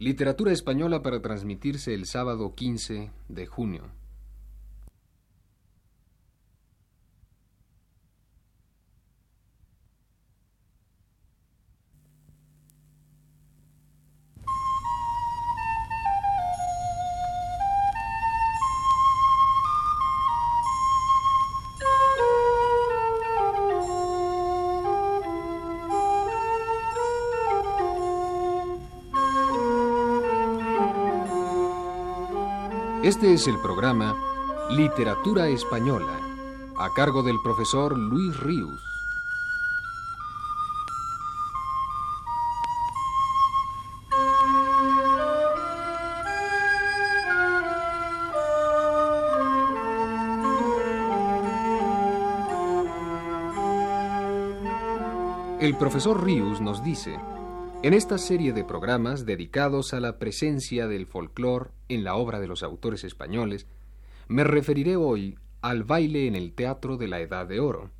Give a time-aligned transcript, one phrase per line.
[0.00, 3.82] Literatura española para transmitirse el sábado 15 de junio.
[33.10, 34.16] Este es el programa
[34.70, 36.20] Literatura Española,
[36.78, 38.80] a cargo del profesor Luis Ríos.
[55.58, 57.18] El profesor Ríos nos dice
[57.82, 62.46] en esta serie de programas dedicados a la presencia del folclore en la obra de
[62.46, 63.66] los autores españoles,
[64.28, 67.90] me referiré hoy al baile en el teatro de la Edad de Oro.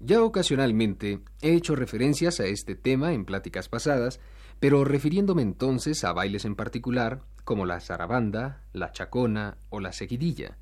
[0.00, 4.20] Ya ocasionalmente he hecho referencias a este tema en pláticas pasadas,
[4.60, 10.58] pero refiriéndome entonces a bailes en particular, como la zarabanda, la chacona o la seguidilla.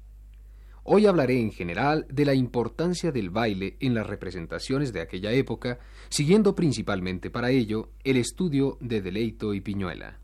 [0.85, 5.79] Hoy hablaré en general de la importancia del baile en las representaciones de aquella época,
[6.09, 10.19] siguiendo principalmente para ello el estudio de Deleito y Piñuela.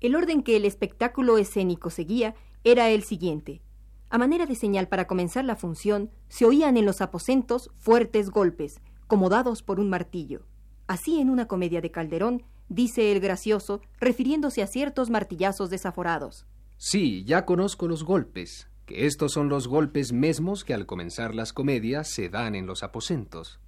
[0.00, 2.34] El orden que el espectáculo escénico seguía
[2.64, 3.62] era el siguiente.
[4.10, 8.80] A manera de señal para comenzar la función, se oían en los aposentos fuertes golpes,
[9.06, 10.44] como dados por un martillo.
[10.88, 16.46] Así en una comedia de Calderón, dice el gracioso, refiriéndose a ciertos martillazos desaforados.
[16.78, 21.52] Sí, ya conozco los golpes, que estos son los golpes mesmos que al comenzar las
[21.52, 23.60] comedias se dan en los aposentos.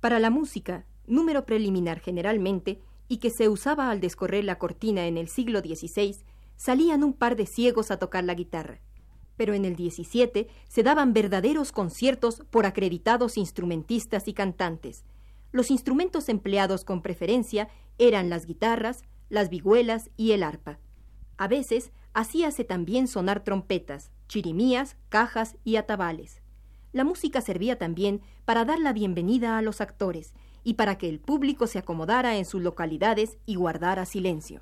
[0.00, 5.16] Para la música, número preliminar generalmente, y que se usaba al descorrer la cortina en
[5.16, 6.16] el siglo XVI,
[6.56, 8.80] salían un par de ciegos a tocar la guitarra.
[9.36, 15.04] Pero en el XVII se daban verdaderos conciertos por acreditados instrumentistas y cantantes.
[15.52, 17.68] Los instrumentos empleados con preferencia
[17.98, 20.78] eran las guitarras, las vihuelas y el arpa.
[21.36, 26.42] A veces hacíase también sonar trompetas, chirimías, cajas y atabales.
[26.92, 31.20] La música servía también para dar la bienvenida a los actores y para que el
[31.20, 34.60] público se acomodara en sus localidades y guardara silencio.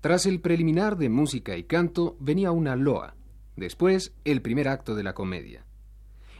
[0.00, 3.14] Tras el preliminar de música y canto venía una loa,
[3.56, 5.64] después el primer acto de la comedia.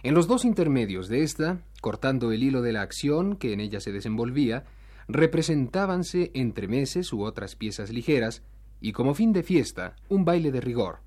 [0.03, 3.81] En los dos intermedios de esta, cortando el hilo de la acción que en ella
[3.81, 4.65] se desenvolvía,
[5.07, 8.43] representábanse entremeses u otras piezas ligeras,
[8.81, 11.01] y como fin de fiesta, un baile de rigor,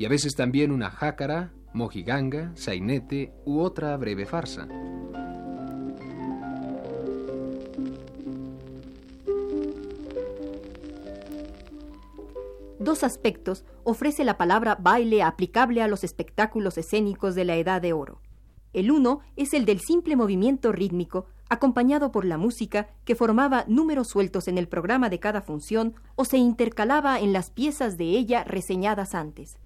[0.00, 4.66] y a veces también una jácara, mojiganga, sainete u otra breve farsa.
[12.78, 17.92] Dos aspectos ofrece la palabra baile aplicable a los espectáculos escénicos de la Edad de
[17.92, 18.22] Oro.
[18.72, 24.08] El uno es el del simple movimiento rítmico, acompañado por la música que formaba números
[24.08, 28.44] sueltos en el programa de cada función o se intercalaba en las piezas de ella
[28.44, 29.58] reseñadas antes.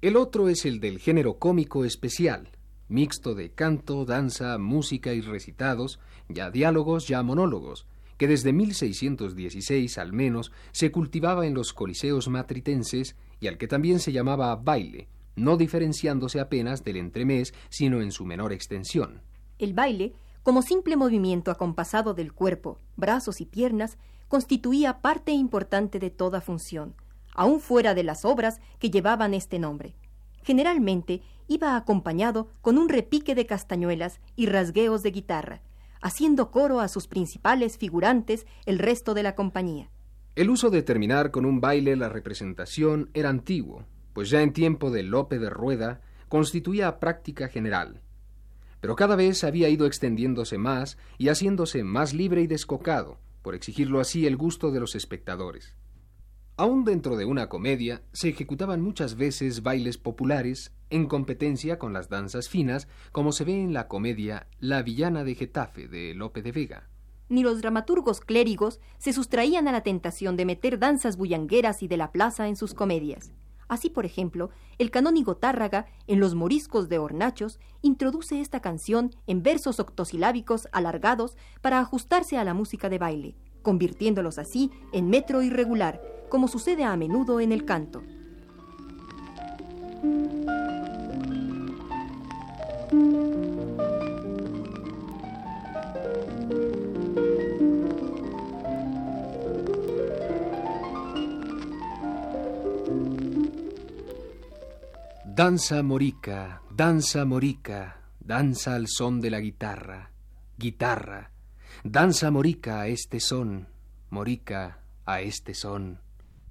[0.00, 2.50] El otro es el del género cómico especial,
[2.86, 5.98] mixto de canto, danza, música y recitados,
[6.28, 7.84] ya diálogos, ya monólogos,
[8.16, 13.98] que desde 1616 al menos se cultivaba en los coliseos matritenses y al que también
[13.98, 19.22] se llamaba baile, no diferenciándose apenas del entremés, sino en su menor extensión.
[19.58, 20.12] El baile,
[20.44, 23.98] como simple movimiento acompasado del cuerpo, brazos y piernas,
[24.28, 26.94] constituía parte importante de toda función,
[27.38, 29.94] aún fuera de las obras que llevaban este nombre.
[30.42, 35.62] Generalmente iba acompañado con un repique de castañuelas y rasgueos de guitarra,
[36.02, 39.88] haciendo coro a sus principales figurantes el resto de la compañía.
[40.34, 43.84] El uso de terminar con un baile la representación era antiguo,
[44.14, 48.00] pues ya en tiempo de Lope de Rueda constituía práctica general.
[48.80, 54.00] Pero cada vez había ido extendiéndose más y haciéndose más libre y descocado, por exigirlo
[54.00, 55.77] así el gusto de los espectadores.
[56.60, 62.08] Aún dentro de una comedia se ejecutaban muchas veces bailes populares en competencia con las
[62.08, 66.50] danzas finas, como se ve en la comedia La villana de Getafe de Lope de
[66.50, 66.88] Vega.
[67.28, 71.96] Ni los dramaturgos clérigos se sustraían a la tentación de meter danzas bullangueras y de
[71.96, 73.30] la plaza en sus comedias.
[73.68, 79.44] Así, por ejemplo, el canónigo Tárraga, en Los Moriscos de Hornachos, introduce esta canción en
[79.44, 83.36] versos octosilábicos alargados para ajustarse a la música de baile,
[83.68, 86.00] convirtiéndolos así en metro irregular,
[86.30, 88.02] como sucede a menudo en el canto.
[105.26, 110.10] Danza morica, danza morica, danza al son de la guitarra,
[110.56, 111.32] guitarra,
[111.84, 113.68] danza morica a este son,
[114.10, 116.00] morica a este son.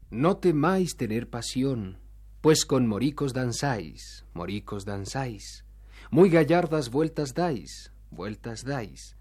[0.10, 2.00] No temáis tener pasión,
[2.42, 5.66] pues con moricos danzáis, moricos danzáis,
[6.12, 9.18] muy gallardas vueltas dais, vueltas dais.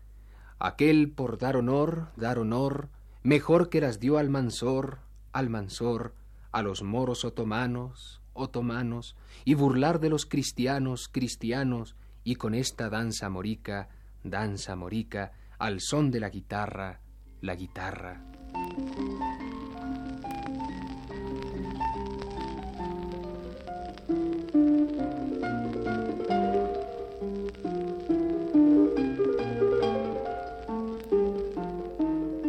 [0.58, 2.88] Aquel por dar honor, dar honor,
[3.22, 5.00] mejor que las dio al mansor,
[5.32, 6.14] al mansor,
[6.52, 13.28] a los moros otomanos, otomanos, y burlar de los cristianos, cristianos, y con esta danza
[13.28, 13.88] morica,
[14.22, 17.00] danza morica, al son de la guitarra,
[17.40, 18.22] la guitarra.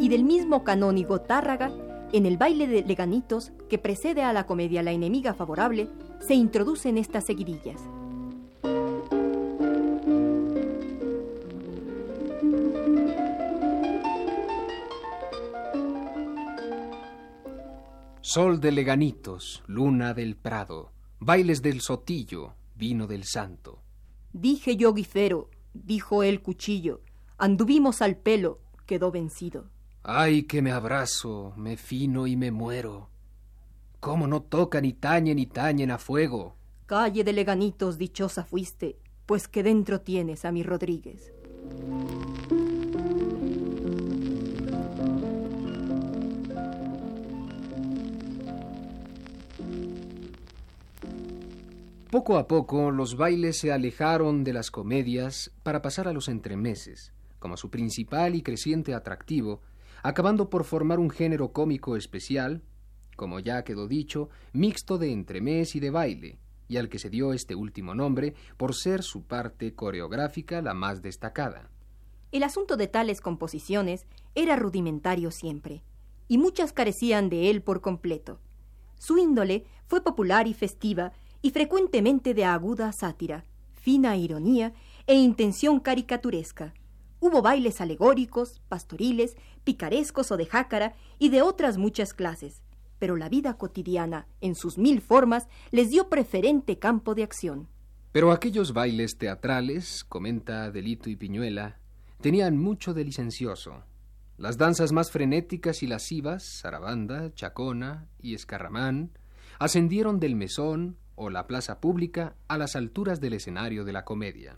[0.07, 1.69] y del mismo canónigo Tárraga,
[2.13, 5.89] en el baile de leganitos que precede a la comedia La enemiga favorable,
[6.25, 7.81] se introducen estas seguidillas.
[18.29, 23.81] Sol de leganitos, luna del prado, bailes del sotillo, vino del santo.
[24.33, 26.99] Dije yo, guifero, dijo el cuchillo,
[27.37, 29.69] anduvimos al pelo, quedó vencido.
[30.03, 33.07] Ay, que me abrazo, me fino y me muero.
[34.01, 36.57] ¿Cómo no tocan ni tañen ni tañen a fuego?
[36.85, 41.31] Calle de Leganitos, dichosa fuiste, pues que dentro tienes a mi Rodríguez.
[52.11, 57.13] Poco a poco los bailes se alejaron de las comedias para pasar a los entremeses,
[57.39, 59.61] como su principal y creciente atractivo
[60.03, 62.61] acabando por formar un género cómico especial,
[63.15, 67.33] como ya quedó dicho, mixto de entremés y de baile, y al que se dio
[67.33, 71.69] este último nombre por ser su parte coreográfica la más destacada.
[72.31, 74.05] El asunto de tales composiciones
[74.35, 75.83] era rudimentario siempre,
[76.27, 78.39] y muchas carecían de él por completo.
[78.99, 81.13] Su índole fue popular y festiva,
[81.47, 84.73] y frecuentemente de aguda sátira, fina ironía
[85.05, 86.73] e intención caricaturesca.
[87.21, 92.63] Hubo bailes alegóricos, pastoriles, picarescos o de jácara y de otras muchas clases,
[92.99, 97.69] pero la vida cotidiana, en sus mil formas, les dio preferente campo de acción.
[98.11, 101.79] Pero aquellos bailes teatrales, comenta Delito y Piñuela,
[102.19, 103.85] tenían mucho de licencioso.
[104.35, 109.17] Las danzas más frenéticas y lascivas, zarabanda, chacona y escarramán,
[109.59, 114.57] ascendieron del mesón o la plaza pública a las alturas del escenario de la comedia.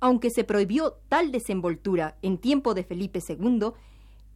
[0.00, 3.72] Aunque se prohibió tal desenvoltura en tiempo de Felipe II,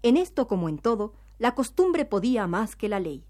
[0.03, 3.25] en esto como en todo, la costumbre podía más que la ley.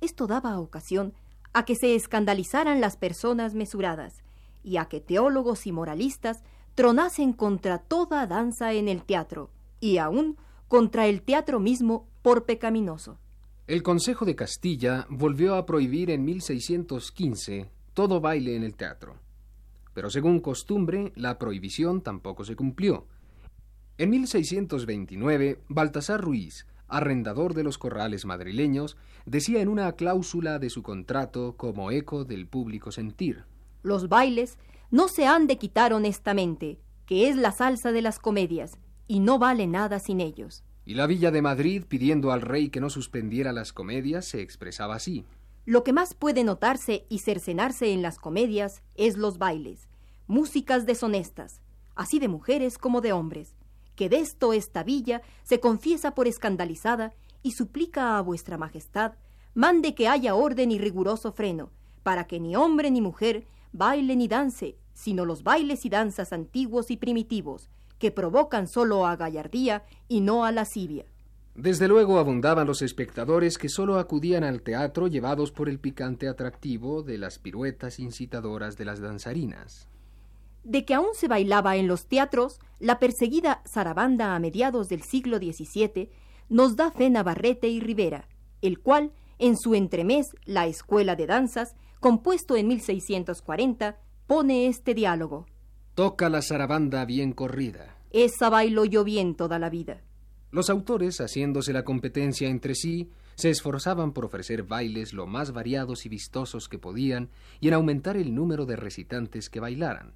[0.00, 1.14] Esto daba ocasión
[1.52, 4.22] a que se escandalizaran las personas mesuradas
[4.62, 6.42] y a que teólogos y moralistas
[6.74, 9.50] tronasen contra toda danza en el teatro
[9.80, 10.36] y aún
[10.68, 13.18] contra el teatro mismo por pecaminoso.
[13.66, 19.16] El Consejo de Castilla volvió a prohibir en 1615 todo baile en el teatro
[19.96, 23.06] pero según costumbre la prohibición tampoco se cumplió.
[23.96, 30.82] En 1629, Baltasar Ruiz, arrendador de los corrales madrileños, decía en una cláusula de su
[30.82, 33.44] contrato como eco del público sentir.
[33.82, 34.58] Los bailes
[34.90, 38.76] no se han de quitar honestamente, que es la salsa de las comedias,
[39.08, 40.62] y no vale nada sin ellos.
[40.86, 44.94] Y la Villa de Madrid, pidiendo al rey que no suspendiera las comedias, se expresaba
[44.94, 45.26] así.
[45.64, 49.88] Lo que más puede notarse y cercenarse en las comedias es los bailes,
[50.28, 51.60] músicas deshonestas,
[51.96, 53.56] así de mujeres como de hombres,
[53.96, 57.12] que de esto esta villa se confiesa por escandalizada
[57.42, 59.14] y suplica a vuestra majestad
[59.54, 61.70] mande que haya orden y riguroso freno,
[62.02, 66.90] para que ni hombre ni mujer baile ni dance, sino los bailes y danzas antiguos
[66.90, 71.06] y primitivos, que provocan solo a gallardía y no a lascivia.
[71.56, 77.02] Desde luego abundaban los espectadores que sólo acudían al teatro llevados por el picante atractivo
[77.02, 79.88] de las piruetas incitadoras de las danzarinas.
[80.64, 85.38] De que aún se bailaba en los teatros, la perseguida zarabanda a mediados del siglo
[85.38, 86.10] XVII
[86.50, 88.28] nos da fe Navarrete y Rivera,
[88.60, 95.46] el cual, en su entremés La Escuela de Danzas, compuesto en 1640, pone este diálogo.
[95.96, 97.96] Toca la zarabanda bien corrida.
[98.12, 100.02] Esa bailo yo bien toda la vida.
[100.50, 106.04] Los autores, haciéndose la competencia entre sí, se esforzaban por ofrecer bailes lo más variados
[106.04, 110.12] y vistosos que podían y en aumentar el número de recitantes que bailaran.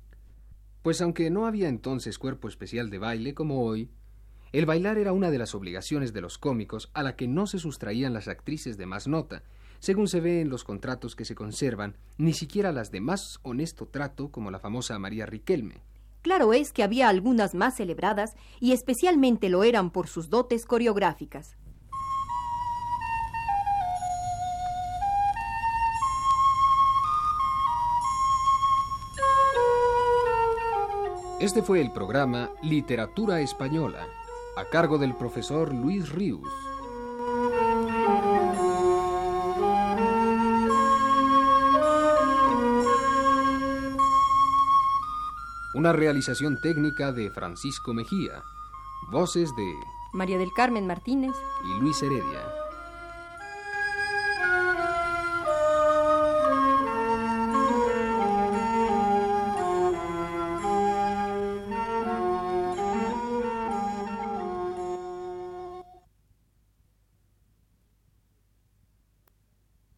[0.83, 3.89] Pues aunque no había entonces cuerpo especial de baile como hoy,
[4.53, 7.59] el bailar era una de las obligaciones de los cómicos a la que no se
[7.59, 9.45] sustraían las actrices de más nota,
[9.81, 13.87] según se ve en los contratos que se conservan, ni siquiera las de más honesto
[13.87, 15.83] trato como la famosa María Riquelme.
[16.23, 21.57] Claro es que había algunas más celebradas y especialmente lo eran por sus dotes coreográficas.
[31.41, 34.07] Este fue el programa Literatura Española,
[34.59, 36.70] a cargo del profesor Luis Ríos.
[45.73, 48.43] Una realización técnica de Francisco Mejía.
[49.13, 49.73] Voces de
[50.13, 52.60] María del Carmen Martínez y Luis Heredia.